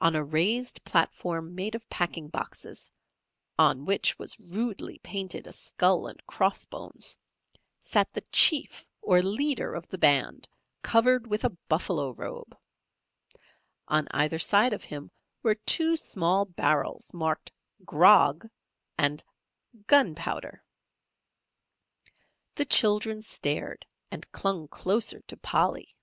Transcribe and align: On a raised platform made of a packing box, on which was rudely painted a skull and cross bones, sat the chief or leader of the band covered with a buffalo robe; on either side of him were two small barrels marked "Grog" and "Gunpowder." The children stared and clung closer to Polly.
On 0.00 0.16
a 0.16 0.24
raised 0.24 0.82
platform 0.82 1.54
made 1.54 1.76
of 1.76 1.84
a 1.84 1.86
packing 1.86 2.26
box, 2.26 2.66
on 3.56 3.84
which 3.84 4.18
was 4.18 4.36
rudely 4.40 4.98
painted 4.98 5.46
a 5.46 5.52
skull 5.52 6.08
and 6.08 6.20
cross 6.26 6.64
bones, 6.64 7.16
sat 7.78 8.12
the 8.12 8.22
chief 8.32 8.84
or 9.00 9.22
leader 9.22 9.72
of 9.72 9.86
the 9.86 9.96
band 9.96 10.48
covered 10.82 11.28
with 11.28 11.44
a 11.44 11.56
buffalo 11.68 12.10
robe; 12.14 12.58
on 13.86 14.08
either 14.10 14.40
side 14.40 14.72
of 14.72 14.82
him 14.82 15.08
were 15.44 15.54
two 15.54 15.96
small 15.96 16.44
barrels 16.46 17.14
marked 17.14 17.52
"Grog" 17.84 18.50
and 18.98 19.22
"Gunpowder." 19.86 20.64
The 22.56 22.64
children 22.64 23.22
stared 23.22 23.86
and 24.10 24.28
clung 24.32 24.66
closer 24.66 25.20
to 25.28 25.36
Polly. 25.36 25.96